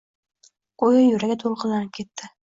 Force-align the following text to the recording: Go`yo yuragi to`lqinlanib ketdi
Go`yo 0.83 1.03
yuragi 1.03 1.35
to`lqinlanib 1.43 1.93
ketdi 1.99 2.31